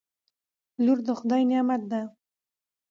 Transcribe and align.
لور 0.83 0.99
دخدای 1.09 1.43
نعمت 1.51 1.81
ده 1.91 2.01